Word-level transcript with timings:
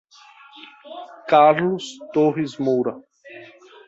Carlos 1.29 1.85
Torres 2.13 2.53
Moura 2.63 2.93